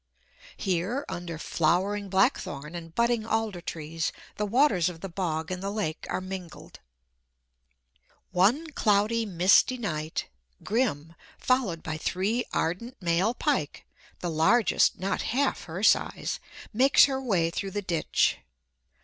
[0.57, 5.69] Here, under flowering blackthorn and budding alder trees, the waters of the bog and the
[5.69, 6.79] lake are mingled.
[8.31, 10.25] One cloudy, misty night,
[10.63, 13.85] Grim, followed by three ardent male pike,
[14.21, 16.39] the largest not half her size,
[16.73, 18.39] makes her way through the ditch.